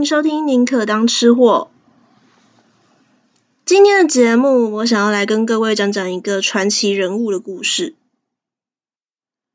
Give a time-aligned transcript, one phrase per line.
[0.00, 1.70] 欢迎收听《宁可当吃货》。
[3.66, 7.94] 今天的节目，我想要来跟各位讲讲一个传奇人物的故事。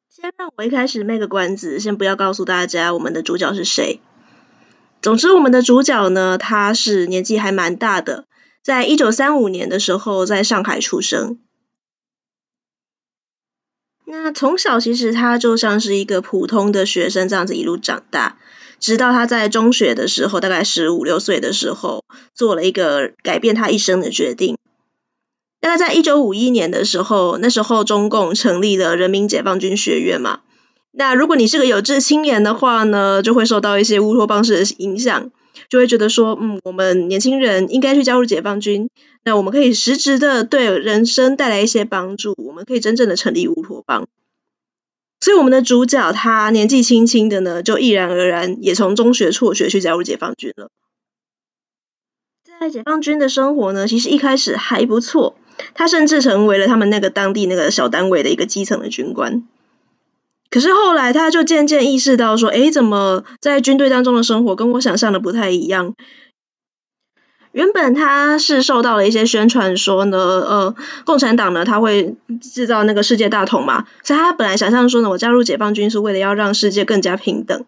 [0.08, 4.00] 先让我一开始卖个关子，先不要告诉大家我们的主角是谁。
[5.02, 8.28] 总之，我们的主角呢，他是年纪还蛮大的，
[8.62, 11.40] 在一九三五年的时候，在上海出生。
[14.06, 18.38] 那从小其实他就像是一个普通的学生，这样子一路长大，
[18.80, 22.04] 直到他在中学的时候，大概十五六岁的时候，
[22.34, 24.58] 做了一个改变他一生的决定。
[25.60, 30.42] 大概在一九五一年的时候，那时候中共成立了人民解放军学院嘛。
[30.92, 35.32] 那如果你是个有志青年的话呢，就会受到一些乌托邦式的影响。
[35.70, 38.90] 就会觉得说，嗯，我们年轻人应该去加入解放军，
[39.24, 44.08] 那我们可以实质的对人生带来一些帮助，我们可以真正的成立乌托邦。
[45.26, 50.70] 所以我们的主角他年纪轻轻的呢，就毅然而然也从中学辍学去加入解放军了。
[52.60, 55.36] 在解放军的生活呢，其实一开始还不错，
[55.74, 59.48] 他甚至成为了他们那个当地那个小单位的一个基层的军官。
[60.52, 65.96] 可是后来，他就渐渐意识到说，诶，怎么在军队当中的生活跟我想象的不太一样？
[67.56, 70.76] 原本他是受到了一些宣传说呢，呃，
[71.06, 77.64] 共产党呢，他会制造那个世界大同嘛，所以他本来想象说呢，我加入解放军是为了要让世界更加平等。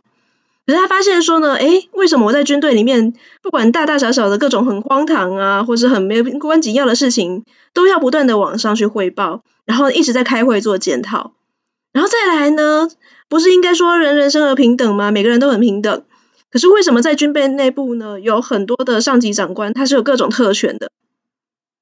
[0.65, 11.31] 可是他发现说呢，诶，为什么我在军队里面，不管大大小小的各种很荒唐啊，或是很没有关紧要的事情，都要不断的往上去汇报，然后一直在开会做检讨。
[11.93, 12.89] 然后再来呢，
[13.29, 15.11] 不是应该说人人生而平等吗？
[15.11, 16.03] 每个人都很平等。
[16.49, 20.91] 可是为什么在军备内部呢，有很多的上级长官他是有各种特权的？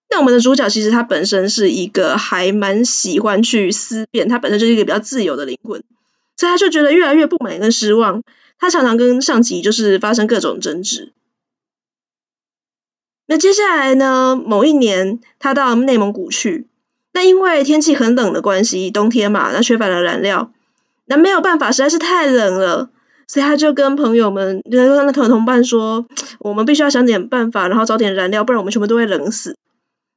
[0.10, 5.84] 那我们的主角其实他本身是一个还蛮喜欢去思辨，他本身就是一个比较自由的灵魂，
[6.38, 8.24] 所以他就觉得越来越不满跟失望。
[8.58, 11.12] 他常常跟上级就是发生各种争执。
[13.26, 16.68] 那接下来呢，某一年他到内蒙古去。
[17.12, 20.54] 那因为天气很冷的关系，冬天嘛，那缺乏了燃料，
[21.06, 22.90] 那没有办法，实在是太冷了，
[23.28, 26.06] 所以他就跟朋友们，就跟那同同伴说，
[26.40, 29.58] 我们必须要想点办法，然后找点燃料，不然我们全部都会冷死。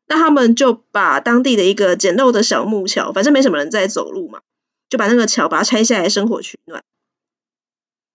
[0.07, 4.41] 那他们就把当地的一个简陋的小木桥，反正没什么人在走路嘛，
[4.89, 6.83] 就把那个桥把它拆下来生火取暖。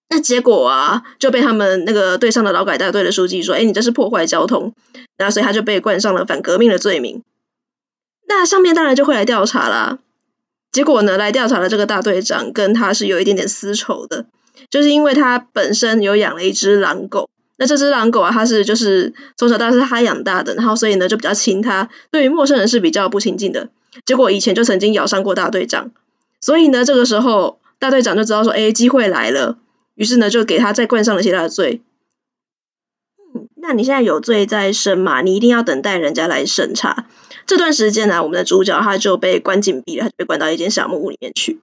[0.09, 4.73] 那结果啊，就被他们那个队上的劳改大队的书记说，哎，你这是破坏交通，
[5.17, 7.23] 那所以他就被冠上了反革命的罪名。
[8.27, 9.99] 那上面当然就会来调查啦。
[10.71, 14.25] 结果呢，来调查的这个大队长跟他是有一点点私仇的，
[14.69, 17.29] 就是因为他本身有养了一只狼狗。
[17.55, 23.69] 那这只狼狗啊，他是就是从小到大是他养大的，然后所以呢就比较亲他，对于陌生人是比较不亲近的。
[24.05, 25.91] 结果以前就曾经咬伤过大队长，
[26.41, 29.59] 所以呢这个时候大队长就知道说，哎，机会来了，
[29.93, 31.81] 于是呢就给他再冠上了其他的罪。
[33.35, 37.05] 嗯，那你现在有罪在身嘛，你一定要等待人家来审查。
[37.45, 41.59] 这段时间呢、我们的主角他就被关禁闭了，他就被关到一间小木屋里面去。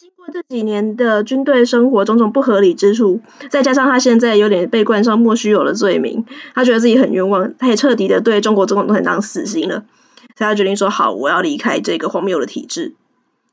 [0.00, 6.24] 经过这几年的军队生活种种不合理之处，再加上他现在有点被冠上莫须有的罪名，
[6.54, 9.84] 他觉得自己很冤枉，他也彻底的对中国总统都当死心了，
[10.38, 12.94] 所以他决定说好，我要离开这个荒谬的体制。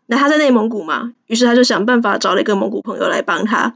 [0.05, 3.75] 那他在内蒙古嘛，于是他就想办法找了一个蒙古朋友来帮他。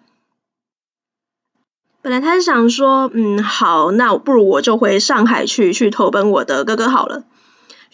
[2.01, 7.25] 本来他是想说，嗯，好，那不如我就回上海去，去投奔我的哥哥好了。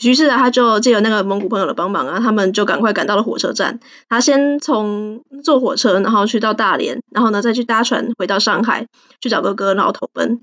[0.02, 3.80] 于是，他就借由那个蒙古朋友的帮忙啊，他们就赶快赶到了火车站。
[4.09, 8.88] 他先从坐火车，然后去到大连，然后呢再去搭船回到上海
[9.19, 10.41] 去找哥哥，然后投奔。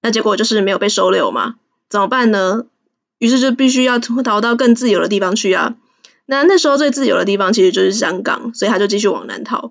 [0.00, 1.56] 那结果就是没有被收留嘛，
[1.88, 2.64] 怎么办呢？
[3.18, 5.74] 于是就必须要逃到更自由的地方去啊。
[6.26, 9.70] 那那时候最自由的地方其实就是香港，所以他就继续往南逃。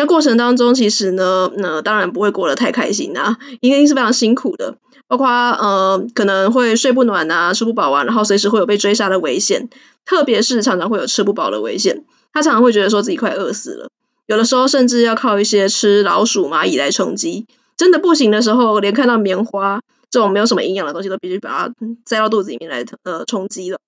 [0.00, 4.76] 那过程当中，其实呢，那当然不会过得太开心啊，一定是非常辛苦的，
[5.08, 9.68] 包括呃可能会睡不暖啊，吃不饱啊，然后随时会有被追杀的危险，
[10.06, 13.90] 特别是常常会有吃不饱的危险，他常常会觉得说自己快饿死了，
[14.24, 17.44] 有的时候甚至要靠一些吃老鼠、蚂蚁来充饥，
[17.76, 21.74] 真的不行的时候，连看到棉花这种没有什么营养的东西，都必须把它
[22.06, 23.78] 塞到肚子里面来呃充饥了。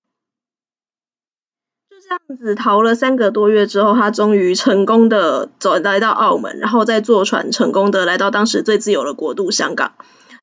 [2.12, 9.94] 这样子逃了三个多月之后，他终于成功的走来到澳门，然后再坐船成功的来到当时最自由的国度香港，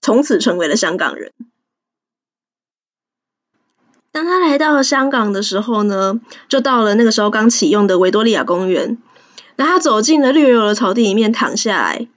[0.01, 1.31] 从此成为了香港人。
[4.11, 8.97] 当他来到了香港的时候呢，就到了那个时候刚启用的维多利亚公园，
[9.55, 12.07] 然后他走进了绿油油的草地里面躺下来，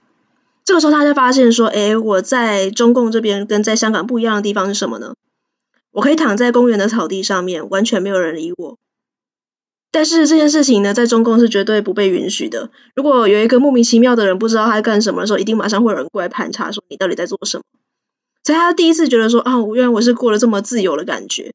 [0.65, 5.13] 这个时候他就发现说，诶，我在中共这边跟在香港不一样的地方是什么呢？
[5.91, 8.79] 我可以躺在公园的草地上面，完全没有人理我。
[9.93, 12.71] 但是这件事情呢，在中共是绝对不被允许的。
[12.95, 17.63] 如果有一个莫名其妙的人不知道他在干什么的时候，一定马上会有人过来盘查，说你到底在做什么。
[18.43, 21.53] 所以他第一次觉得说啊，我原来我是过了这么自由的感觉。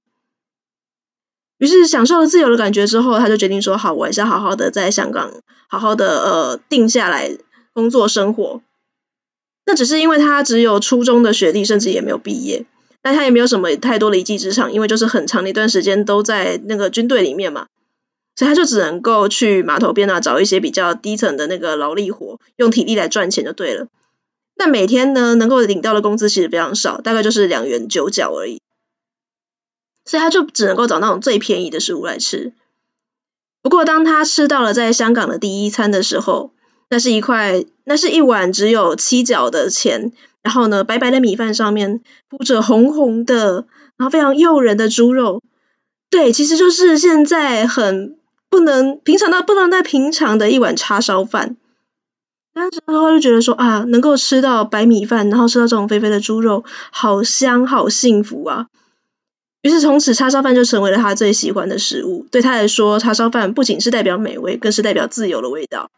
[1.58, 5.32] 于是享受了自由的感觉之后，他就决定说好，我还是要好好的在香港
[5.68, 7.36] 好好的呃定下来
[7.72, 8.62] 工作生活。
[9.66, 12.66] 那只是因为他只有初中的学历，甚至也没有毕业，
[13.02, 17.66] 但他也没有什么太多的一技之长，因为就是很长的一段时间都在那个军队里面嘛。
[18.38, 23.88] 所以他就只能够去码头边啊，找一些比较低层的那个劳力活，用体力来赚钱就对了。
[24.56, 28.62] 但每天呢，能够领到的工资其实非常少，大概就是两元九角而已。
[30.04, 32.52] 所以他就只能够找那种最便宜的食物来吃。
[33.60, 36.52] 不过当他吃到了在香港的第一餐的时候，
[36.88, 40.12] 那是一块，那是一碗只有七角的钱，
[40.42, 45.42] 然后呢，白白的米饭上面铺着红红的，然后非常诱人的猪肉。
[46.08, 48.16] 对，其实就是现在很。
[48.50, 51.56] 不能平常到不能再平常的一碗叉烧饭，
[52.54, 58.66] 那时候就觉得说啊，能够吃到白米饭，然后吃到这种肥肥的猪肉，好香，好幸福啊！
[59.62, 62.26] 于是从此叉烧饭就成为了他最喜欢的食物。
[62.30, 65.90] 对他来说，叉烧饭不仅是代表美味，更是代表自由的味道。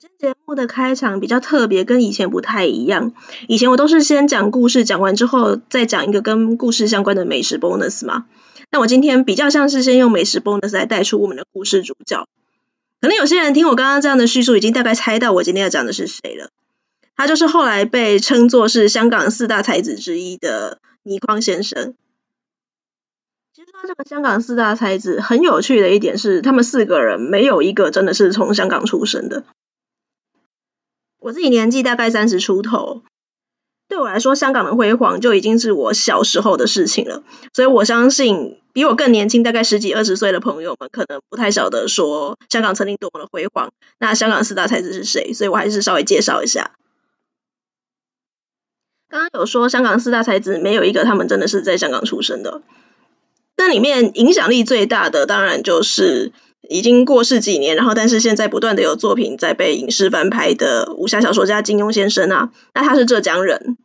[0.00, 3.14] 今天节目的开场比较特别，跟以前不太一样。
[3.48, 8.26] 以前我都是先讲故事，讲完之后再讲一个跟故事相关的美食 bonus 嘛。
[8.70, 12.28] 那我今天比较像是先用美食 bonus 来带出我们的故事主角。
[13.00, 16.50] 可能有些人听我刚刚这样的叙述，已经大概猜到我今天要讲的是谁了。
[17.16, 21.94] 他就是后来被称作是香港四大才子之一的倪匡先生。
[23.52, 29.42] 其实说这个香港四大才子很有趣的一点是，他们四个人没有一个真的是从香港出生的。
[31.28, 33.02] 我自己年纪大概三十出头。
[33.86, 37.22] 对我来说，香港的辉煌就已经是我小时候的事情了，
[37.52, 43.72] 所以我相信比我更年轻，大概十几二十岁的朋友们，可能不太晓得说香港曾经多么的辉煌。
[43.98, 45.34] 那香港四大才子是谁？
[45.34, 46.70] 所以我还是稍微介绍一下。
[49.10, 52.62] 刚刚有说香港四大才子没有一个他们真的是在香港出生的，
[53.54, 56.32] 那里面影响力最大的，当然就是。
[56.66, 63.76] 已经过世几年，然后但是现在不断的有作品在被影视翻拍的武侠小说家金庸先生啊，那他是浙江人。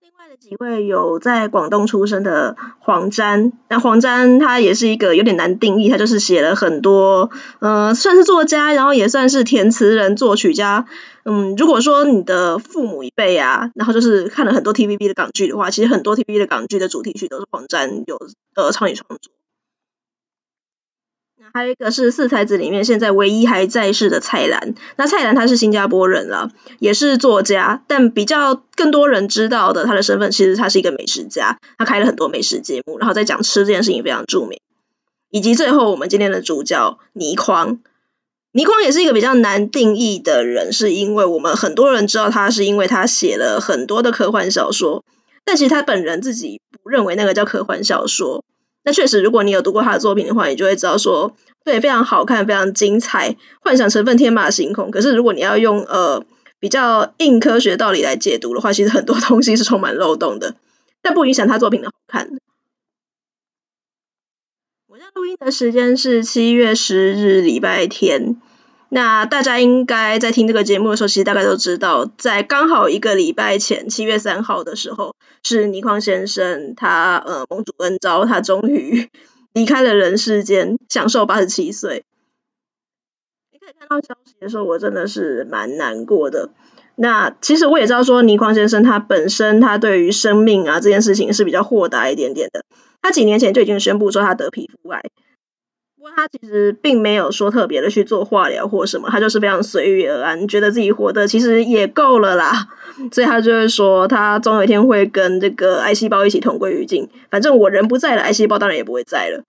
[0.00, 7.30] 另外的几位有在广东出生的黄沾，那黄沾他也是一个有点难定义，他就是写了很多，
[7.60, 10.86] 嗯、呃，算是作家，然后也算是填词人、作曲家。
[11.24, 18.18] 嗯，如果说你的父母一辈啊，然后就是看了很多 TVB 的港剧的话，其实很多 TVB 的港剧的主题曲都是黄沾有
[18.54, 19.32] 呃参与创作。
[21.52, 34.60] 还有一个是四才子里面现在唯一还在世的蔡澜，那蔡澜他是新加坡人了，也是作家，但比较更多人知道的他的身份，其实他是一个美食家，他开了很多美食节目，然后在讲吃这件事情非常著名。
[35.30, 37.80] 以及最后我们今天的主角倪匡，
[38.52, 45.04] 倪匡也是一个比较难定义的人，是因为我们很多人知道他是因为他写了很多的科幻小说，
[45.44, 48.44] 但其实他本人自己不认为那个叫科幻小说。
[48.84, 54.90] 那确实，如果你有读过他的作品的话，你就会知道说，对，非常好看，非常精彩，幻想成分天马行空。
[54.90, 56.24] 可是，如果你要用呃
[56.58, 60.54] 比较硬科学道理来解读的话，其实很多东西是充满漏洞的，
[61.02, 62.30] 但不影响他作品的好看。
[64.86, 68.40] 我在录音的时间是七月十日，礼拜天。
[68.90, 79.08] 那大家应该在听这个节目的时候，其实大概都知道，在刚好一个礼拜前，七月三号的时候，是倪匡先生他呃蒙主恩召，他终于
[79.52, 82.04] 离开了人世间，享寿八十七岁。
[83.52, 86.50] 你可以看到消息的时候，我真的是蛮难过的。
[86.96, 92.64] 那其实我也知道说，倪匡先生他本身他对于生命啊这件事情是比较豁达一点点的。
[93.02, 95.02] 他几年前就已经宣布说他得皮肤癌。
[95.98, 102.68] 不过他其实并没有说特别的去做化疗或什么，他就是非常随遇而安，觉得自己活得其实也够了啦，
[103.10, 109.42] 所以他就会说，他总有一天会跟这个癌细胞一起同归于尽，反正我人不在了，癌细胞当然也不会在了。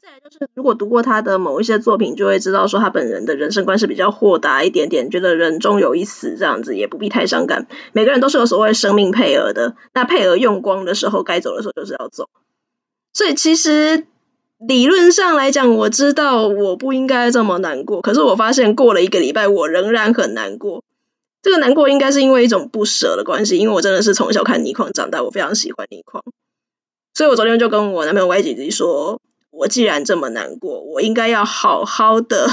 [0.00, 7.66] 再来就是，如果读过他的某一些作品，就会知道说他本人的人生观是比较豁达一点点，觉得人终有一死，这样子也不必太伤感。
[7.92, 12.30] 每个人都是有所谓生命配额的，那配额用光的时候，该走的时候就是要走。
[13.12, 14.06] 所以其实。
[14.58, 20.82] 理论上来讲，我知道我不应该这么难过，可是我发现过了一个礼拜，我仍然很难过。
[21.42, 26.24] 这个难过应该是因为一种不舍的关系，因为我真的是从小看倪匡长大，我非常喜欢倪匡，
[27.14, 32.48] 所以我昨天就跟我男朋友 Y 姐姐说，我既然这么难过，我应该要好好的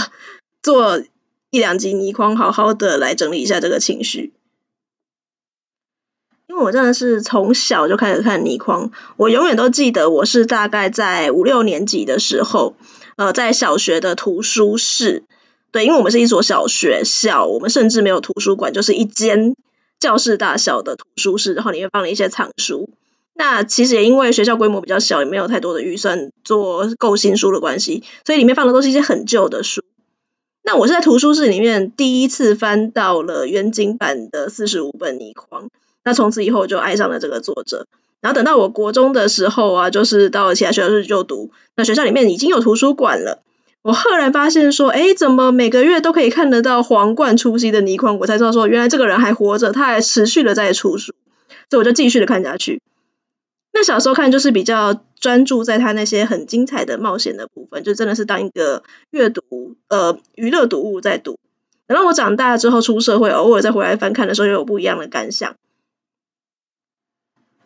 [0.61, 1.01] 做
[1.49, 4.34] 一两集倪匡，好好的来整理一下这个情绪。
[6.61, 12.75] 我真的是从小就开始看倪匡，我永远都记得我是大概在五六年级的时候，
[13.15, 15.23] 呃，在小学的图书室，
[15.71, 19.55] 对，因为我们是一所小学校，我们甚至没有图书馆，就是一间
[19.99, 22.89] 教室大小的图书室，然后里面放了一些藏书。
[23.33, 29.83] 那其实也因为学校规模比较小，也没有太多的预算做购新书的关系，所以里面放的都是一些很旧的书。
[30.63, 35.69] 那我是在图书室里面第一次翻到了原景版的四十五本倪匡，
[36.05, 37.87] 那从此以后我就爱上了这个作者。
[38.21, 43.41] 然后等到我国中的时候啊，就是到了其他学校去就读，那学校里面已经有图书馆了。
[43.81, 48.17] 我赫然发现说，哎，怎么每个月都可以看得到皇冠出席的倪匡？
[48.17, 51.13] 我才知道说，原来这个人还活着，他还持续的在出书，
[51.69, 52.81] 所以我就继续的看下去。
[53.71, 58.81] 那小时候看就是比较专注在他那些很精彩的冒险的部分，就真的是当一个
[59.11, 61.37] 阅读呃娱乐读物在读。
[61.85, 65.55] 等到我长大之后出社会，偶尔再回来翻看的时候，又有不一样的感想。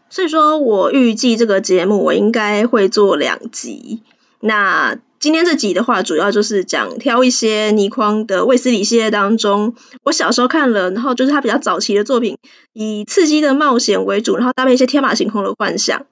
[0.10, 4.01] 所以说我预计这个节目我应该会做两集。
[4.39, 12.38] 那今天这集的话，主要就是讲挑一些倪匡的卫斯理系列当中，我小时候看了，然后就是他比较早期的作品，
[12.72, 16.06] 以刺激的冒险为主，然后搭配一些天马行空的幻想，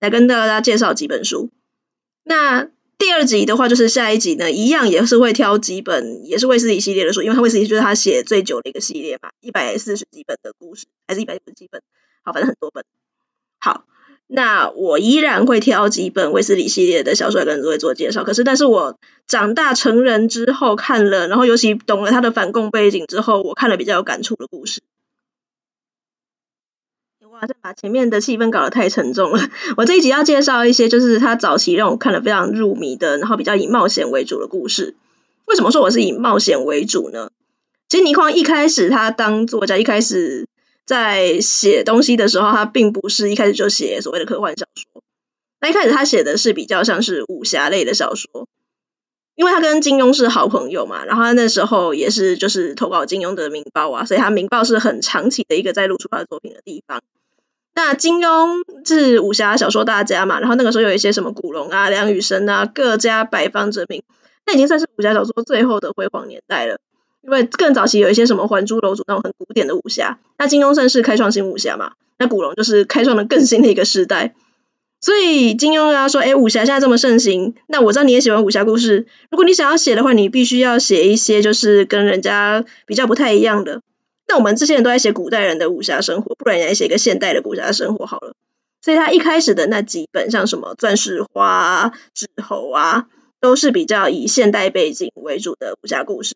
[0.00, 1.50] 来跟大家介绍几本书。
[2.24, 11.80] 那第二集的话，就是下一集呢，一样也是会挑几本也是卫斯理系列的书，因为他卫斯理就是他写最久的一个系列嘛，一百四十几本的故事，还是一百五十几本，
[12.24, 12.84] 好，反正很多本。
[13.58, 13.84] 好。
[14.30, 18.24] 那我依然会挑几本卫斯理系列的小说跟各位做介绍。
[18.24, 24.82] 可是，但是我长大成人之后看了，然后尤其懂了他的反共背景之后，我看了比较有感触的故事。
[27.30, 29.48] 哇，这把前面的气氛搞得太沉重了。
[29.78, 34.94] 我这一集要介绍一些，就是他早期让我看了非常入迷的，然后比较以冒险为主的故事。
[35.46, 37.30] 为什么说我是以冒险为主呢？
[37.88, 40.46] 其实倪匡一开始他当作家，一开始。
[40.88, 45.02] 在写东西的时候，他并不是一开始就写所谓的科幻小说。
[45.60, 48.48] 那一开始他写的是比较像是武侠类的小说，
[49.34, 57.02] 因为他跟金庸是好朋友嘛，然后他那时候也是就是投稿金庸的明报啊，所以他明报是很长期的一个在露出他的作品的地方。
[57.74, 64.02] 那金庸是武侠小说大家嘛，然后那个时候有一些什么古龙啊、梁羽生啊，各家百方争鸣，
[64.46, 66.80] 那已经算是武侠小说最后的辉煌年代了。
[67.28, 74.34] 因为更早期有一些什么《还珠楼主》那种很古典的武侠，那金庸算是开创新武侠嘛，那古龙就是开创了更新的一个时代。
[75.02, 83.82] 所以金庸啊说，哎，武侠现在这么盛行，那我知道你也喜欢武侠故事，如果你想要写的话，你必须要写一些就是跟人家比较不太一样的。
[84.26, 88.32] 那我们这些人都在写古代人的武侠生活，不然也写一个现代的武侠生活好了。
[88.80, 93.06] 所以他一开始的那几本，像什么《钻石花》《纸猴》啊，
[93.38, 96.34] 都是比较以现代背景为主的武侠故事。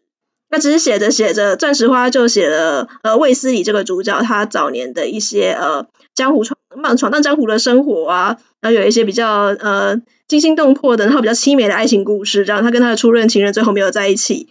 [0.53, 6.59] 那只是写着写着，《钻石花》就写了呃卫斯理这个主角他早年的一些呃江湖闯
[6.99, 14.49] 闯荡江湖的生活啊，然后有一些比较呃惊心动魄的，然后比较凄美的爱情故事，这样他跟他的初任情人最后没有在一起。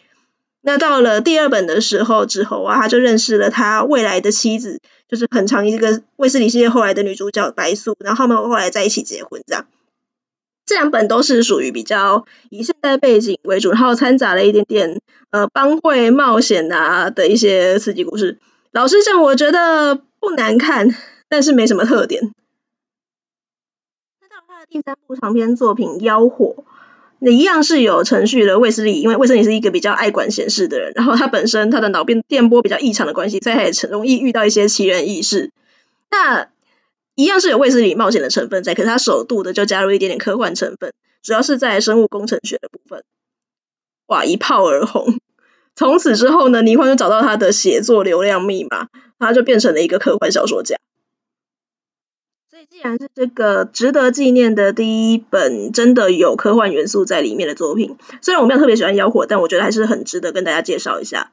[0.63, 9.67] 那到了第二本的时候之后啊，他就认识了他未来的妻子，就是很长一个卫斯理系列后来的女主角白素，然后他们后来在一起结婚这样。
[10.71, 18.39] 这两本都是属于比较以现代背景为主，然后掺杂了一点点呃帮会冒险啊的一些刺激故事。
[18.71, 20.95] 老实讲，我觉得不难看，
[21.27, 22.31] 但是没什么特点。
[24.21, 26.55] 那到他的第三部长篇作品《妖火》，
[27.19, 35.51] 那一样是有程序的卫斯理，因为卫斯理是一个比较爱管闲事的人，然后他本身他的脑边电波比较异常的关系，所以他也容易遇到一些奇人异事。
[36.09, 36.47] 那
[37.21, 43.03] 一样是有卫斯理冒险的成分在，可是他首度的就加入一点点科幻成分，主要是在生物工程学的部分。
[44.07, 45.19] 哇，一炮而红！
[45.75, 50.77] 从此之后呢，倪匡就找到他的写作流量密码，他就变成了一个科幻小说家。
[52.49, 61.31] 所以，既然是这个值得纪念的第一本真的有科幻元素在里面的作品，虽然我没有特别喜欢《妖火》，但我觉得还是很值得跟大家介绍一下。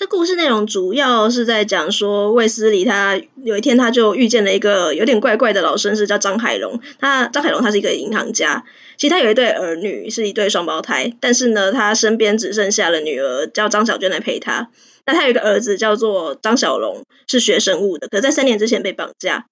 [0.00, 6.80] 这故事内容主要是在讲说，卫斯理他有一天他就遇见了一个有点怪怪的老绅士，叫张海龙。
[6.98, 8.64] 他张海龙他是一个银行家，
[8.96, 14.70] 其实他有一对儿女，是一对双胞胎，但是呢，他身边只剩下了女儿叫张小娟来陪他。
[15.04, 19.48] 那他有一个儿子叫做张小龙，是学生物的，可在三年之前被绑架。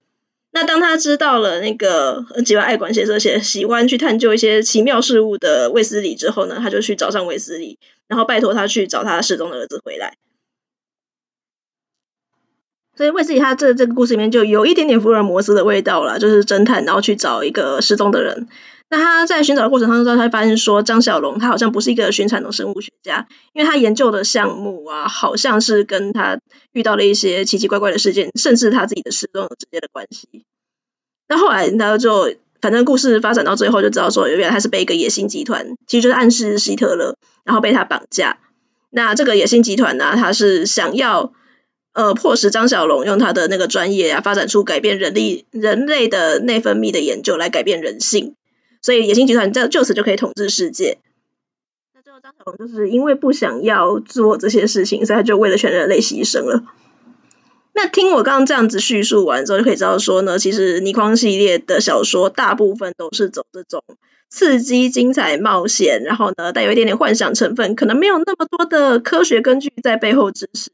[0.50, 10.14] 那当他知道了那个喜欢爱管闲事，且喜欢去探究一些奇妙事物的卫斯理之后呢，他就去找上卫斯理，然后拜托他去找他失踪的儿子回来。
[12.98, 18.48] 所以卫斯理他这这个故事里面就有一点点福尔摩斯的味道了，就是侦探，然后去找一个失踪的人。
[18.90, 26.40] 那他在寻找的过程当中，他会发现说张小龙他好像不是一个寻常的生物学家，因为他研究的项目啊，好像是跟他
[26.72, 30.44] 遇到了一些奇奇怪怪的事件，甚至他自己的失踪有直接的关系。
[31.28, 38.38] 那后来他就反正故事发展到最后，就知道说原来他是被一个野心集团，其实就是暗示希特勒，然后被他绑架。
[38.90, 41.32] 那这个野心集团呢，他是想要。
[41.92, 48.34] 呃，迫使张小龙用他的那个专业啊，发展出改变人力人类的内分泌的研究来改变人性，
[48.82, 50.98] 所以野心集团就就此就可以统治世界。
[51.94, 56.62] 那最后张小龙就是因为不想要做这些事情，所以他就为了全人类牺牲了。
[57.74, 63.82] 那听我刚刚这样子叙述完之后，就可以知道说呢，其实倪匡系列的小说大部分都是走这种
[64.28, 70.70] 刺激、精彩、冒险，然后呢带有一点点幻想成分，可能没有那么多的科学根据在背后支持。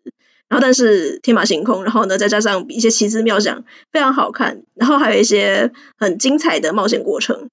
[0.55, 4.63] 然后，但是天马行空，然后呢，再加上一些奇思妙想，非常好看。
[4.75, 7.51] 然后还有一些很精彩的冒险过程。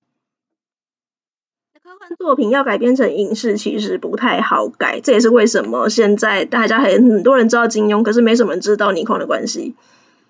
[1.84, 5.00] 科幻作品要改编成影视，其实不太好改。
[5.02, 9.74] 这也是为什么现在大家还很多人知道金庸，可是没什么人知道倪匡的关系。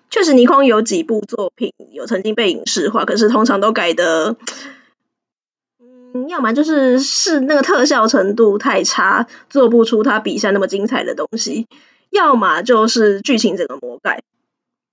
[0.08, 4.36] 确实，倪匡有几部作品有曾经被影视化，可是通常都改的，
[6.14, 11.66] 嗯，要么就是是那个特效程度太差，做不出他笔下那么精彩的东西。
[12.12, 14.22] 要么就是剧情整个魔改，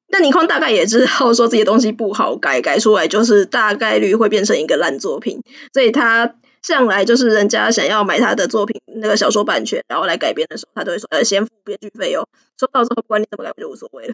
[0.08, 12.26] 那倪匡大概也知道说这些东西不好改，改出来就是大概率会变成一个烂作品，所以他向来就是人家想要买他的作品那个小说版权，然后来改编的时候，他都会说呃先付编剧费用，
[12.58, 14.14] 收到之后不管你怎么改就无所谓了。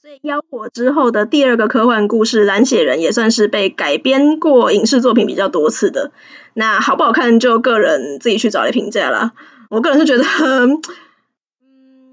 [0.00, 6.12] 所以妖火之后的第二个科幻故事《蓝血人》也算是被改编过影视作品比较多次的，
[6.54, 9.32] 那好不好看就个人自己去找来评价啦。
[9.72, 10.24] 我个人是觉得，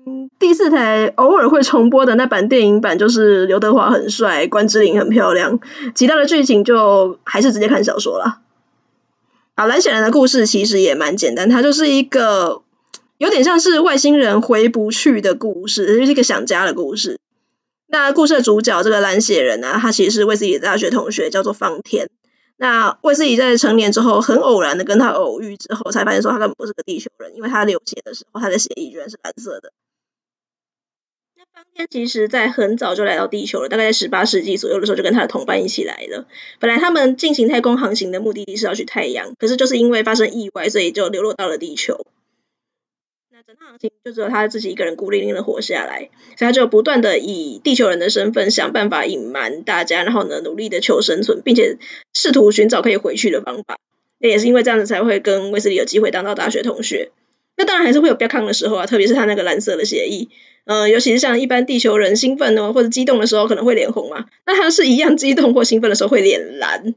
[0.05, 5.59] 嗯，第四台偶尔会重播的那版电影版，就是刘德华很帅，关之琳很漂亮，
[5.93, 8.39] 其他的剧情就还是直接看小说啦。
[9.57, 12.61] 好，蓝血人的故事其实也蛮简单，它就是一个
[13.17, 17.19] 有点像是外星人回不去的故事，就是一个想家的故事。
[17.87, 22.09] 那故事的主角这个蓝血人呢、他其实是为自己的大学同学，叫做方天。
[22.61, 29.71] 那卫斯理在成年之后，很偶然的跟他偶遇之后，才发现说他根本不是个地球人，因为他流血的时候，他的血液居然是蓝色的。
[31.37, 36.27] 那当天其实在很早就来到地球了，大概在十八世纪左右的时候，就跟他的同伴一起来了。
[36.59, 42.05] 本来他们进行太空航行的目的地是要去太阳，可是就是因为发生意外，所以就流落到了地球。
[43.47, 51.77] 整趟航行就只有他自己一个人孤零零的活下来，所以他就不断的以地球人的身份想办法隐瞒大家，然后呢努力的求生存，并且
[52.13, 53.77] 试图寻找可以回去的方法。
[54.17, 57.11] 那也是因为这样子才会跟威斯理有机会当到大学同学。
[57.55, 60.27] 那当然还是会有不要抗的时候啊，特别是他那个蓝色的协议，
[60.65, 66.93] 呃，尤其是像一般地球人兴奋呢或者激动的时候可能会脸红嘛，那他是一样激动或兴奋的时候会脸蓝，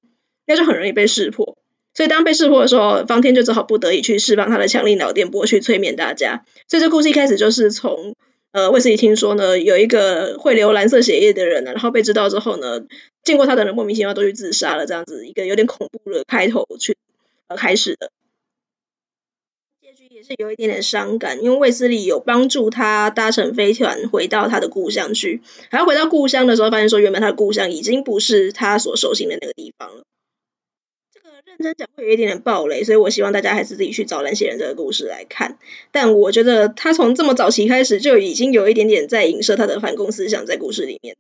[0.47, 1.57] 那就很容易被识破。
[1.95, 6.45] 所以当被识破的时候，方天就只好不得已去释放他的强力脑电波去催眠大家。
[6.69, 8.15] 所以这故事一开始就是从
[8.53, 12.81] 呃卫斯理听说呢有一个会流蓝色血液的人呢，然后被知道之后呢，
[13.25, 16.97] 见过他的人莫名其妙都去自杀了，这样子一个有点恐怖的开头去
[17.49, 18.11] 呃开始的。
[19.83, 30.05] 结局也是有一点点伤感，因为卫斯理有帮助他搭乘飞船回到他的故乡去，然后回到故乡的时候，发现说原本他的故乡已经不是他所熟悉的那个地方了。
[31.59, 35.59] 认真讲会有一点点暴雷，所以我希望大家还是自己去找蓝血人这个故事来看。
[35.91, 41.17] 但我觉得他从这么早期开始就已经有一点点在影射他的反共思想在故事里面。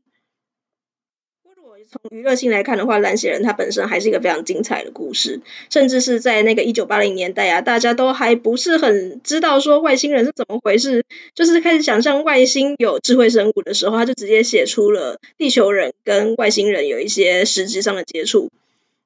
[1.54, 5.40] 如果从娱乐性来看的话，蓝血人他本身还是一个非常精彩的故事，
[5.70, 18.50] 甚至是在那个一九八零年代啊，大家都还不是很知道说外星人是怎么回事，就是开始想象外星有智慧生物的时候，他就直接写出了地球人跟外星人有一些实质上的接触。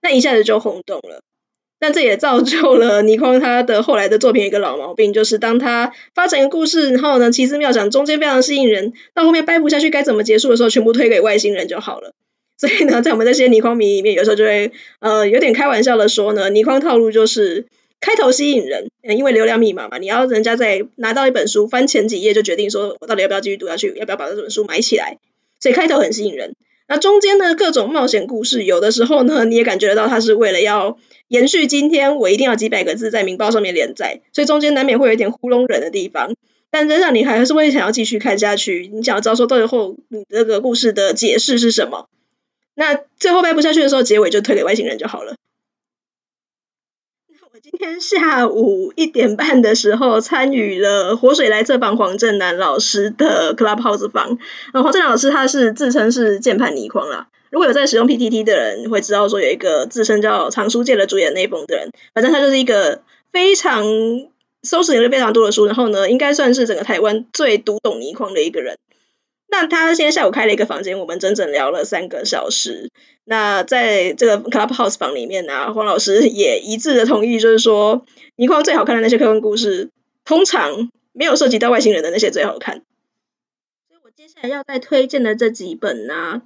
[0.07, 1.21] 那一下子就轰动了，
[1.81, 12.13] 但这也造就了倪匡他的后来的作品一个老毛病，就是当他发展一个故事，然后呢奇思妙想，中间非常吸引人，到后面掰不下去该怎么结束的时候，全部推给外星人就好了。
[12.57, 17.67] 所以呢，在我们这些倪匡迷里面，有时候就会呃有点开玩笑的说呢，倪匡套路就是
[18.01, 25.19] 开头吸引人，因为流量密码嘛，你要人家在拿到一本书翻前几页就决定说我到底要不要继续读下去，要不要把这本书买起来，
[25.59, 26.55] 所以开头很吸引人。
[26.89, 36.35] 那中间的，各种冒险故事，有的时候呢，你也感觉得到，它是为了要延续今天我一定要几百个字在《明报》上面连载，所以中间难免会有一点糊弄人的地方，
[36.71, 42.07] 但仍然你还是会想要继续看下去，你想要知道说最后你这个故事的解释是什么。
[42.75, 45.35] 那最后掰不下去的时候，结尾就推给外星人就好了。
[47.69, 54.39] 今天下午一点半的时候参与了活水来这访黄正南老师的 Clubhouse 房。
[54.73, 57.27] 呃，黄正南老师他是自称是键盘泥狂啦。
[57.51, 63.03] 如果有在使用 PTT 的人会知道说有一个自称叫藏书界的主演内封的人，反正他就是一个
[63.33, 63.85] 非常
[64.63, 68.77] 搜寻了非常多的书，然后呢，应该算是整个台湾最读懂泥框的一个人。
[69.49, 72.91] 那他今天下午开了一个房间，我们整整聊了三个小时。
[73.25, 78.05] 那在这个 Clubhouse 房里面呢、黄老师也一致的同意，就是说
[78.37, 79.91] 倪匡最好看的那些科幻故事，
[80.25, 82.83] 通常没有涉及到外星人的那些最好看。
[83.89, 86.43] 所以我接下来要再推荐的这几本呢、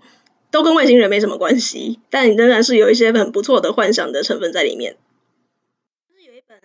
[0.51, 4.97] 都跟外星人没什么关系，但仍然是有一些很不错的幻想的成分在里面。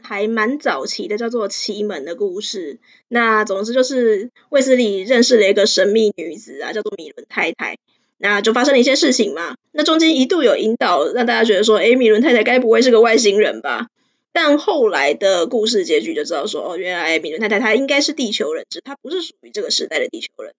[0.05, 2.79] 还蛮早期的，叫做《奇门》的故事。
[3.07, 7.77] 那总之就是卫斯理认识了一个神秘女子啊，叫做米伦太太。
[8.17, 9.57] 那就发生了一些事情嘛。
[9.73, 13.87] 那中间一度有引导让大家觉得说，诶，米伦太太该不会是个外星人吧？
[14.31, 20.53] 但后来的故事结局就知道说，哦，原来米伦太太她应该是地球人，只她不是属于这个时代的地球人。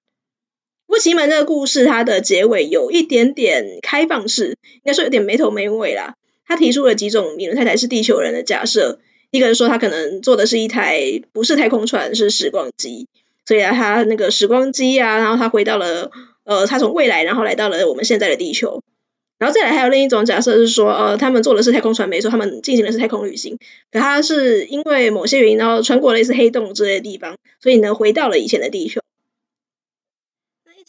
[0.87, 6.15] 不过《奇门》这个故事它的结尾有一点点开放式，应该说有点没头没尾啦。
[6.47, 9.01] 他提出了几种米伦太太是地球人的假设。
[9.31, 13.07] 一个人说他可能坐的是一台不是太空船，是时光机，
[13.45, 16.11] 所以啊，他那个时光机啊，然后他回到了
[16.45, 18.83] 呃，他从未来然后来到了我们现在的地球，
[19.39, 23.59] 然后再来还有另一种假设是说，呃，他们坐的是太空船没错，他们进行的是太空旅行，
[23.91, 29.01] 可他是因为某些原因然后穿过类似黑洞之类的地方，所以呢回到了以前的地球。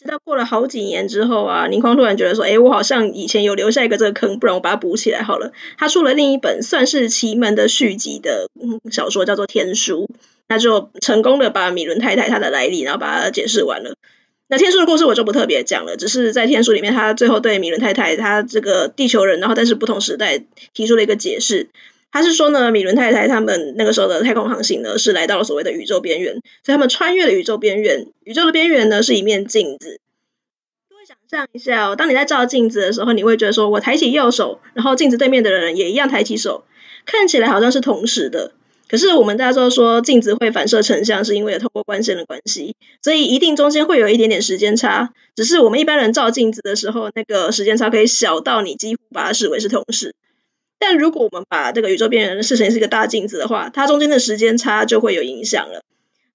[0.08, 5.52] 直到过了好几年之后啊，倪匡突然觉得说，诶，我好像以前有留下一个这个坑，不然我把它补起来好了。
[5.76, 8.48] 他出了另一本算是奇门的续集的
[8.90, 10.08] 小说，叫做《天书》，
[10.48, 13.96] 那就成功的把米伦太太她的来历，然后把它解释完了。
[14.48, 20.42] 那天书的故事我就不特别讲了，只是在天书里面，他最后对米伦太太她这个地球人，然后但是不同时代
[20.72, 21.68] 提出了一个解释。
[22.10, 28.06] 他是说呢，米伦太太他们那个时候的太空航行呢，是来到了所谓的宇宙边缘，所以他们穿越了宇宙边缘。
[28.24, 30.00] 宇宙的边缘呢，是一面镜子。
[30.88, 36.64] 各位想象一下哦，当你在照镜子的时候，你会觉得说，我抬起右手，然后镜子对面的人也一样抬起手，
[37.04, 38.52] 看起来好像是同时的。
[38.88, 45.12] 可是我们大家都说，镜子会反射成像，是因为有透过光线的关系，所以一定中间会有一点点时间差。
[45.36, 50.14] 只是我们一般人照镜子的时候，那个时间差可以小到你几乎把它视为是同时。
[50.78, 55.82] 但如果我们把这个宇宙边缘视成是一个大镜子的话，它中间的时间差就会有影响了。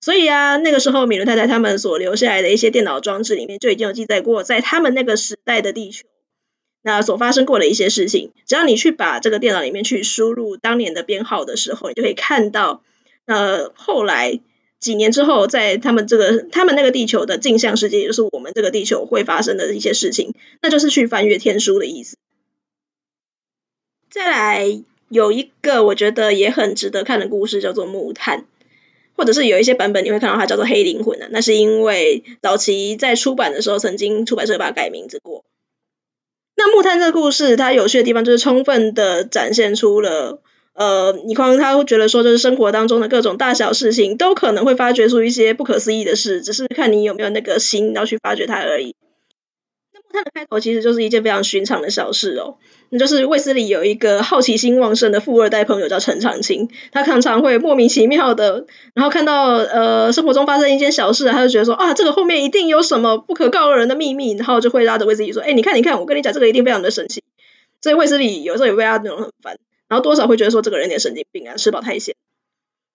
[0.01, 6.06] 所以啊，那个时候米伦太太他们所留下来的一些电脑装置里面就已经有记载过，在他们那个时代的地球，
[6.82, 8.32] 那所发生过的一些事情。
[8.45, 12.84] 只要你去把这个电脑里面去输入当年的编号的时候，你就可以看到，
[13.25, 14.41] 呃，后来
[14.82, 22.17] 几年之后，在他们这个他们那个地球的镜像世界，也就是我们这个地球会发生的一些事情，那就是去翻阅天书的意思。
[24.13, 28.41] 再来有一个我觉得也很值得看的故事，叫做《木炭》，
[29.17, 35.43] 或者是有一些版本你会看到它叫做《黑灵魂》的，那是因为早期在出版的时候，曾经出版社把它改名字过。
[36.56, 40.39] 那《木炭》这个故事，它有趣的地方就是充分的展现出了，
[40.73, 48.95] 呃，倪匡他会觉得说，就是生活当中的各种大小事情，都可能会发掘出一些不可思议的事，只是看你有没有那个心要去发掘它而已。
[50.13, 52.58] 它的开头其实就是一件非常寻常的小事哦，
[52.89, 67.23] 那就是卫斯理有一个好奇心旺盛的富二代朋友叫陈长青，他常常会莫名其妙的，然后看到呃生活中发生一件小事，他就觉得说啊这个后面一定有什么不可告人的秘密，然后就会拉着卫斯理说，哎你看你看我跟你讲这个一定非常的神奇，
[67.82, 72.13] 所以卫斯理有时候也被他那种很烦，然后多少会觉得说这个人有点神经病啊，吃饱太闲。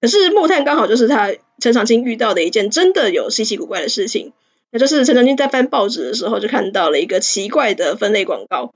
[0.00, 4.32] 可是木炭刚好就是他陈长青遇到的一件真的有稀奇古怪的事情。
[4.70, 8.74] 那就是陈长青在翻报纸的时候，就看到了一个奇怪的分类广告。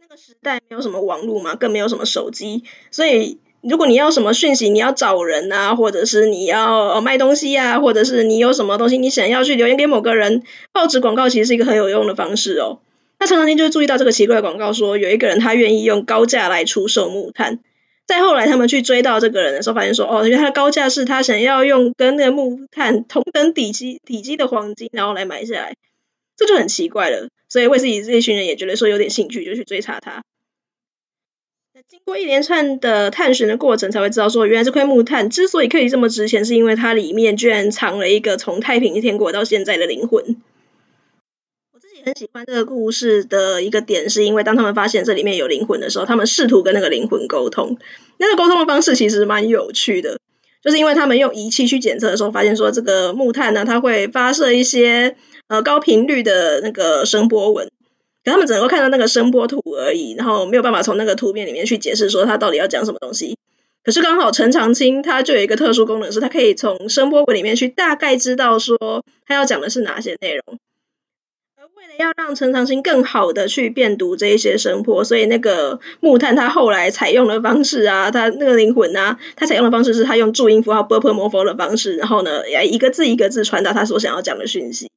[0.00, 12.80] 那个时代没有什么网络嘛，更没有什么手机，所以如果你要什么讯息，你要找人啊，或者是你要卖东西啊，或者是你有什么东西你想要去留言给某个人，报纸广告其实是一个很有用的方式哦。
[13.18, 17.60] 那陈长青就注意到这个奇怪的广告，说有一个人他愿意用高价来出售木炭。
[18.06, 25.74] 再后来，他们去追到这个人的时候，发现说，哦，原来他的高价是他想要用跟那个木炭同等体积体积的黄金，然后来买下来，
[26.36, 27.28] 这就很奇怪了。
[27.48, 30.22] 所以卫斯理这一群人也觉得说有点兴趣，就去追查他。
[31.74, 40.40] 那经过一连串的探寻的过程，才会知道说，原来这块木炭之所以可以这么值钱，是因为它里面居然藏了一个从太平天国到现在的灵魂。
[42.06, 47.78] 很喜欢这个故事的一个点，是因为当他们发现这里面有灵魂的时候，他们试图跟那个灵魂沟通。
[48.16, 50.20] 那个沟通的方式其实蛮有趣的，
[50.62, 55.16] 就是因为他们用仪器去检测的时候，发现说这个木炭呢，它会发射一些
[55.48, 57.66] 呃高频率的那个声波纹，
[58.24, 63.36] 可他们只能够看到那个声波图而已，然后没有办法从那个图片里面去解释说它到底要讲什么东西。
[63.82, 70.60] 可是刚好陈长青他就有一个特殊功能，是他可以从声波纹里面去大概知道说他要讲的是哪些内容。
[71.98, 84.90] 要让陈长青更好的去辨读这一些声波，所以那个木炭他后来采用的方式啊，他那个灵魂啊，他采用的方式是他用注音符号、波波摩佛的方式，然后呢，哎，一个字一个字传达他所想要讲的讯息。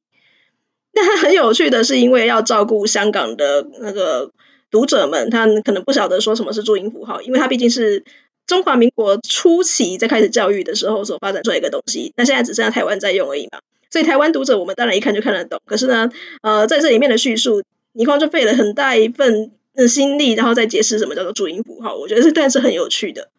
[0.92, 4.32] 那很有趣的是，因为要照顾香港的那个
[4.70, 8.04] 读者们，他可能不晓得说什么是注音符号，因为他毕竟是
[8.46, 13.60] 中华民国初期在开始教育的时候所发展出来一个东西，那现在只剩下台湾在用而已嘛。
[13.90, 15.60] 所以台湾读者我们当然一看就看得懂。
[15.66, 16.10] 可是呢，
[16.42, 19.50] 呃，在这里面的叙述，倪匡就费了很大一份
[19.88, 21.96] 心力，然后再解释什么叫做注音符号。
[21.96, 23.30] 我觉得这段是很有趣的。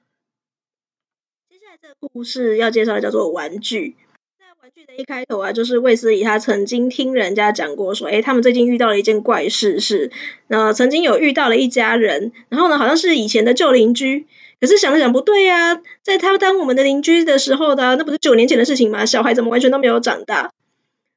[1.49, 3.95] 接下来这个故事要介绍的叫做玩具。
[4.37, 10.11] 在玩具的一开头啊，就是卫斯理他曾经听人家讲过说，诶，他们最近遇到了一件怪事，是
[10.49, 14.27] 呃曾经有遇到了一家人，然后呢，好像是以前的旧邻居。
[14.61, 19.07] 可是想了想，不对呀、在他当我们的邻居的时候的，那不是九年前的事情吗？
[19.07, 20.51] 小孩怎么完全都没有长大？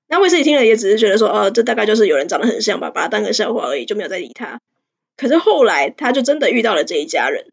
[0.09, 4.61] 那卫斯理听了也只是觉得说，哦，这大概就是有人长得很像吧，把他当个笑话而已，就没有再理他。
[5.19, 7.45] 可是后来他就真的遇到了这一家人，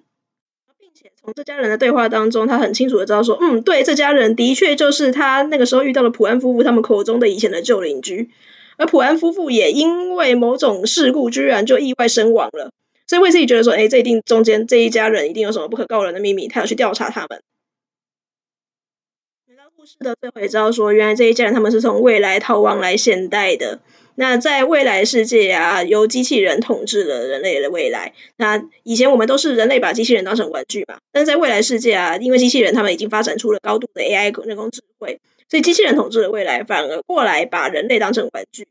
[0.80, 8.30] 并且从这家人的对话当中，他很清楚的知道说，嗯，对，这家人的确就是他那个时候遇到了普安夫妇他们口中的以前的旧邻居，
[8.77, 12.71] 而普安夫妇也因为某种事故，居然就意外身亡了。
[13.07, 17.41] 所以卫斯理觉得说，哎，这一定中间这一家人一定有什么不可告人的秘密，他要去调查他们。
[19.47, 23.81] 来到故事的最后也知道说，原来这一家人他们是从未来逃亡来现代的。
[24.15, 28.13] 那在未来世界啊，由机器人统治了人类的未来。
[28.35, 38.67] 那以前我们都是人类把机器人当成玩具嘛，但在未来世界啊，因为机器人他们已经发展出了高度的 AI 人工智慧，所以机器人统治了未来，反而过来把人类当成玩具。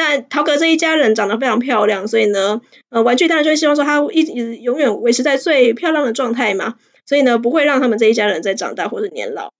[0.00, 9.52] 那陶格这一家人长得非常漂亮，所以呢，呃，玩具当然就会希望说他一直永远维持在最漂亮的状态嘛，所以呢，不会让他们这一家人再长大或者年老。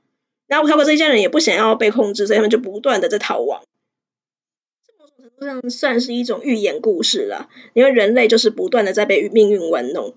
[0.46, 3.60] 然后陶格这一家人也不想要被控制，所以他们就不断的在逃亡。
[4.86, 10.14] 这某种程度上算是一种寓言故事了，因为人类就是不断的在被命运玩弄。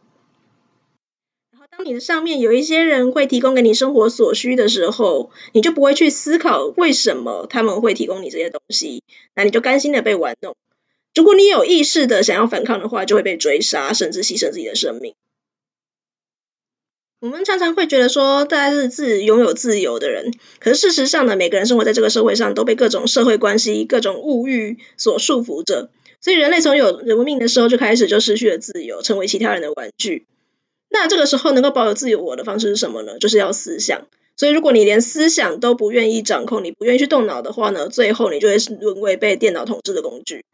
[1.83, 9.03] 你的上面有一些人会提供给你生活所需的时候，你就不会去思考为什么他们会提供你这些东西，
[9.35, 10.55] 那你就甘心的被玩弄。
[11.15, 15.13] 如果你有意识的想要反抗的话，就会被追杀，甚至牺牲自己的生命。
[17.19, 25.89] 我们常常会觉得说，大家是自拥有自由的人，可是事实上呢，每个人生活在这个社会上，都被各种社会关系、各种物欲所束缚着。
[26.19, 30.25] 所以人类从有人命的时候就开始就失去了自由，成为其他人的玩具。
[30.93, 33.17] 那这个时候能够保有自由我的方式是什么呢？
[33.17, 34.05] 就是要思想。
[34.37, 40.45] 所以如果你连思想都不愿意掌控，你不愿意去动脑的话呢，最后你就会沦为被电脑统治的工具。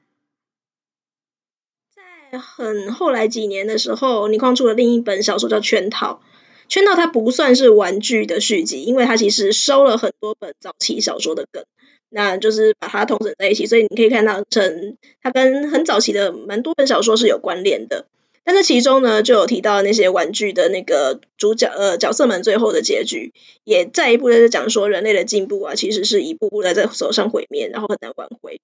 [2.31, 6.21] 在很后来几年的时候，倪匡出了另一本小说叫《圈套》。
[6.71, 11.65] 《圈套》它不算是玩具的续集，因为它其实收了很多本早期小说的梗，
[12.09, 18.05] 那就是把它统整在一起，所以你可以看到成它跟很早期的蛮多本小说是有关联的。
[18.43, 23.31] 但是其中呢，就有提到那些玩具的那个主角呃角色们最后的结局，
[23.63, 28.59] 也再一步的在讲说人类的进步啊，其实是一步步的在走上毁灭，然后很难挽回。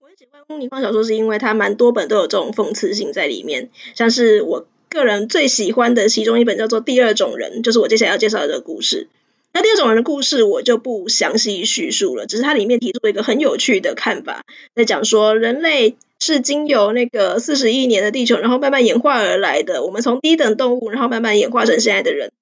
[0.00, 9.08] 我很喜欢倪匡小说，是因为它蛮多本都有这种讽刺性在里面，像是我个人最喜欢的其中一本叫做《第二种人》，就是我接下来要介绍的这个故事。
[9.52, 19.84] 那第二种人的故事我就不详细叙述了，只是它里面提出一个很有趣的看法，在讲说人类是经由那个四十亿年的地球，然后慢慢演化而来的。
[19.84, 22.32] 我们从低等动物，然后慢慢演化成现在的人。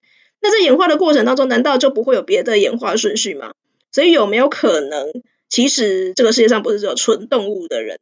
[0.41, 3.55] 那在演化的过程当中，难道就不会有别的演化顺序吗？
[3.91, 5.11] 所以有没有可能，
[5.49, 7.99] 其实这个世界上不是只有纯动物的人？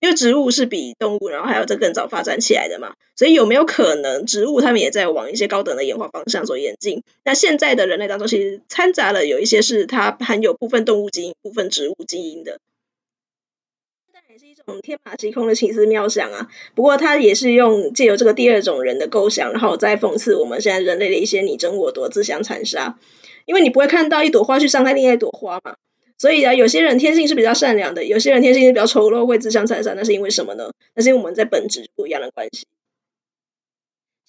[0.00, 7.02] 因为植物是比动物然后还有再更早发展起来的嘛，所以有没有可能植物它们也在往一些高等的演化方向做演进？
[7.24, 12.58] 那现在的人类当中其实掺杂了有一些是它含有部分动物基因、部分植物基因的，
[14.66, 16.48] 种天马行空的奇思妙想啊。
[16.74, 22.98] 不过他也是用借由这个第二种人的构想，然后再讽刺我们现在人类的一些你争我夺、自相残杀。
[23.46, 25.76] 因为你不会看到一朵花去伤害另外一朵花嘛。
[26.16, 29.94] 所以啊，有些人天性是比较善良的，有些人天性是比较丑陋，会自相残杀。
[29.94, 30.70] 那是因为什么呢？
[30.94, 32.66] 那是因为我们在本质不一样的关系。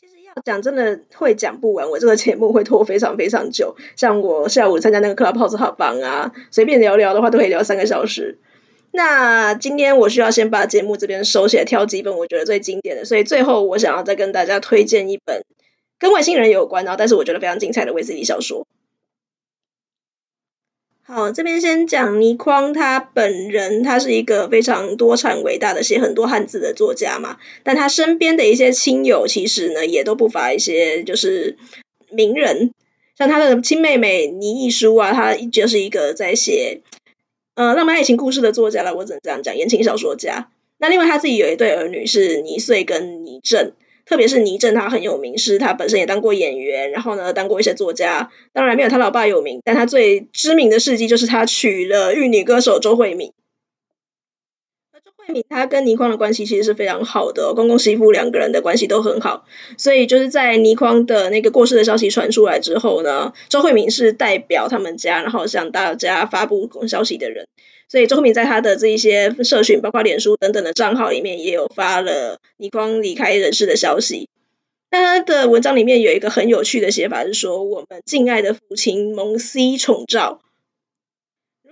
[0.02, 3.78] 其实要讲真的会讲不完，我这个节目会拖非常非常久。
[3.96, 8.40] 像我下午参加那个 Clubhouse 好棒啊，随便聊聊的话都可以聊三个小时。
[8.96, 13.06] 那今天我需要先把节目这边收起来，挑几本我觉得最经典的。
[13.06, 15.44] 所以最后我想要再跟大家推荐一本
[16.00, 18.66] 跟外星人有关，然后但是我觉得非常精彩的威斯理小说。
[21.08, 27.38] 好，这边先讲倪匡他本人，他是一个非常多产伟大的写很多汉字的作家嘛。
[27.64, 31.58] 但他身边的一些亲友，其实呢也都不乏一些就是
[32.10, 32.74] 名人，
[33.18, 36.82] 像他的亲妹妹倪亦舒啊，他就是一个在写
[37.56, 38.96] 呃浪漫爱情故事的作家了。
[38.96, 40.50] 我只能这样讲，言情小说家。
[40.78, 43.74] 那另外他自己有一对儿女是倪穗跟倪震。
[44.06, 53.32] 特别是倪震，他很有名，是他本身也当过演员，然后呢，当过一些作家，当然没有他老爸有名，但他最知名的事迹就是他娶了玉女歌手周慧敏。
[55.26, 67.48] 周慧敏她跟倪匡的关系其实是非常好的，公公媳妇两个人的关系都很好，所以就是在倪匡的那个过世的消息传出来之后呢，周慧敏是代表他们家，然后向大家发布消息的人。
[67.88, 74.30] 所以周慧敏在他的这一些社群，包括脸书等等的账号里面，也有发了倪匡离开人世的消息。
[74.92, 80.42] 那他的文章里面有一个很有趣的写法，是说我们敬爱的父亲蒙 C 宠照。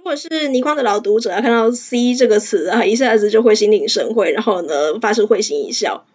[0.04, 6.06] 如果是倪匡的老读者，看到 C 这个词啊，一下子就会心领神会，然后呢，发出会心一笑。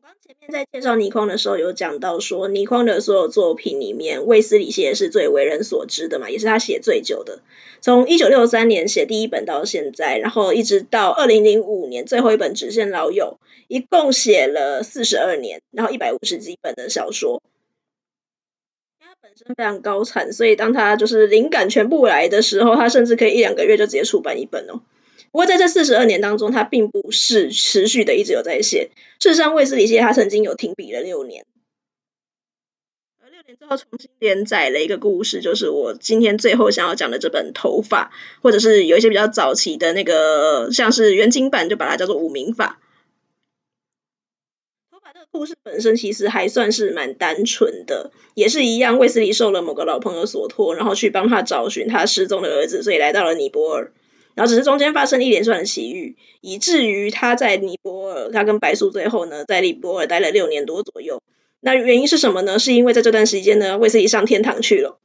[0.00, 7.40] 我刚前面在介绍倪匡的时候，有讲到说，倪匡的所有作品里面，卫斯理系是最为人所知的嘛，也是他写最久的。
[7.80, 17.42] 从一九六三年写第一本到现在，然后一直到二零零五年最后一本《只羡老友》，一共写了四十二年，然后一百五十几本的小说。
[19.56, 24.80] 非常高产，所以当他就是灵感全部来的时候，他甚至可以一两个月就直接出版一本哦。
[25.30, 28.90] 不过在这四十二年当中，他并不是持续的一直有在写。
[29.18, 31.46] 事实上，卫斯理系他曾经有停笔了六年，
[33.22, 42.78] 而六年之后重新连载了一个故事，就是我今天最后想要讲的这本《头发》，或者是有一些比较早期的那个，像是远景版，就把它叫做《无名法》。
[45.32, 53.92] 故事本身其实还算是蛮单纯的，也是一样，卫斯理受了某个老朋友所托，然后去帮他找寻他失踪的儿子，所以来到了尼泊尔。
[54.34, 61.22] 然后只是中间发生一连串的奇遇，以至于他在尼泊尔，他跟白素最后呢，在尼泊尔待了六年多左右。
[61.60, 62.58] 那原因是什么呢？
[62.58, 64.98] 是因为在这段时间呢，卫斯理上天堂去了。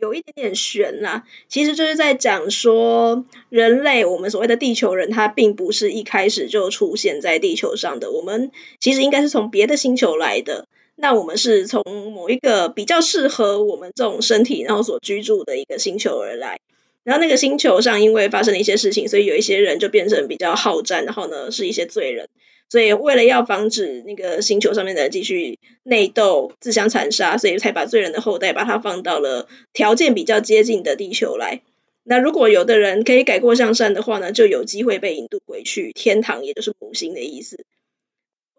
[0.00, 10.66] 有一点点悬啦，其实就是在讲说，人类我们所谓的地球人，他并不是一开始就出现在地球上的，我们其实应该是从别的星球来的。
[10.96, 11.82] 那我们是从
[12.12, 16.60] 某一个比较适合我们这种身体，然后所居住的一个星球而来。
[17.04, 22.28] 然后那个星球上，因为发生了一些事情，所以有一些人就变成比较好战，然后呢是一些罪人。
[22.70, 31.62] 所以为了要防止那个星球上面的人继续内斗、自相残杀，所以才把罪人的后代把他放到了条件比较接近的地球来。
[32.04, 37.64] 那如果有的人可以改过向善的话呢，就有机会被引渡回去天堂，也就是母星的意思。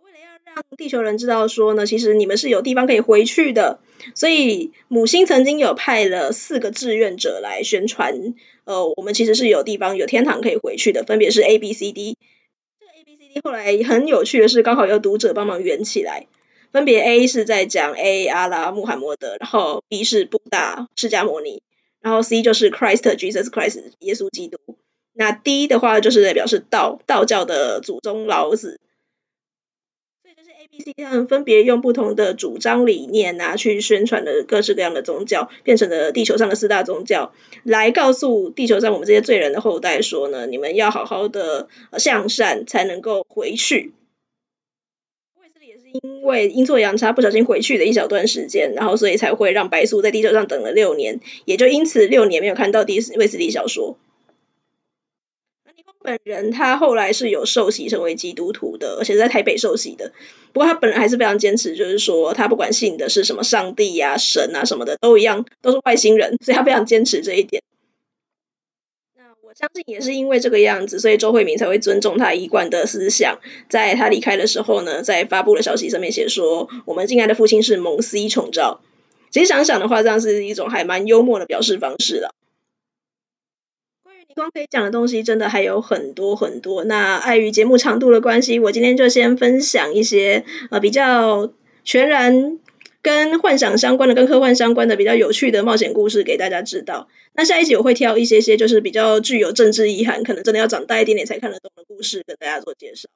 [0.03, 3.79] 为了要让地球人知道说呢，其实你们是有地方可以回去的，
[4.13, 12.17] 所以母星曾经有派了四个志愿者来宣传，呃，我们其实是有地方有天堂可以回去的，分别是 A、B、C、D。
[13.43, 16.27] 后来很有趣的是，刚好有读者帮忙圆起来，
[16.71, 21.61] 分别 A 是在讲 A 阿拉穆罕默德，然后 B 是布达释迦摩尼，
[22.01, 24.57] 然后 C 就是 Christ Jesus Christ 耶稣基督，
[25.13, 28.79] 那 D 的话就是代表示道道教的祖宗老子。
[30.97, 41.67] 他们分别用不同的主张理念啊，去宣传了各式各样的宗教，变成了地球上的四大宗教，来告诉地球上我们这些罪人的后代说呢，你们要好好的
[41.97, 43.93] 向善，才能够回去。
[45.41, 53.97] 卫斯理也是因为阴错阳差不小心回去的一小段时间，然后所以才会让白素在地球上等了六年，也就因此六年没有看到第卫斯理小说。
[56.03, 60.11] 本人他后来是有受洗成为基督徒的，而且在台北受洗的。
[60.53, 67.61] 不过他本人还是非常坚持，就是说他不管信的是什么上帝呀、神啊什么的都一样，都是外星人，所以他非常坚持这一点。
[69.15, 73.39] 那我相信也是因为这个样子，所以周慧敏才会尊重他一贯的思想。
[73.69, 78.81] 在他离开的时候呢，在发布的消息上面写说：“我们敬爱的父亲是蒙 C 宠照。”
[79.31, 82.33] 其实想想的话，这样是一种还蛮幽默的表示方式了。
[84.35, 91.51] 光可以讲的东西真的还有很多很多，那碍于节目长度的关系，我今天就先分享一些呃比较
[91.83, 92.59] 全然
[93.01, 97.07] 跟幻想相关的、跟科幻相关的比较有趣的冒险故事给大家知道。
[97.33, 103.07] 那下一集我会挑一些些就是比较具有政治意涵，可能真的要长大一点点才看得懂的故事跟大家做介绍。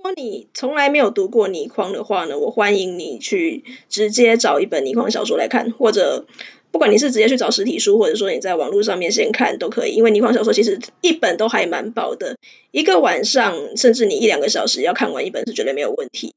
[0.00, 6.24] 如果你从来没有读过倪匡的话呢，我欢迎你去直接找一本倪匡小说来看，或者。
[6.72, 12.36] 不管你是直接去找实体书，或者说你在网络上面先看都可以，因为倪匡小说其实一本都还蛮薄的，
[12.70, 16.32] 一个晚上甚至你一两个小时要看完一本是绝对没有问题。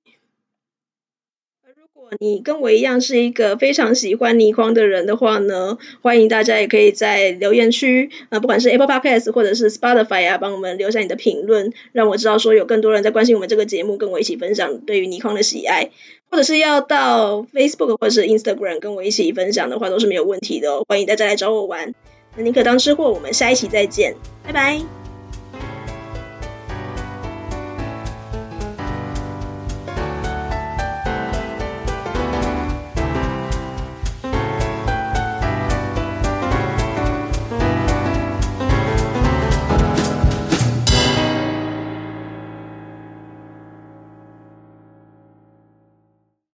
[2.20, 15.92] 你跟我一样是一个非常喜欢倪匡的人的话呢，欢迎大家也可以在留言区，啊，不管是 Apple Podcast 或者是 Spotify 啊，帮我们留下你的评论，让我知道说有更多人在关心我们这个节目，跟我一起分享对于倪匡的喜爱，
[16.30, 20.86] 或者是要到 Facebook 或者是 Instagram 跟我一起分享的话，都是没有问题的哦。
[20.88, 21.94] 欢迎大家来找我玩。
[22.36, 25.03] 那宁可当吃货，我们下一期再见，拜拜。